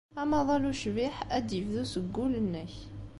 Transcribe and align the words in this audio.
Amaḍal 0.21 0.63
ucbiḥ 0.71 1.15
ad 1.37 1.43
d-yebdu 1.47 1.83
seg 1.93 2.05
wul-nnek. 2.13 2.73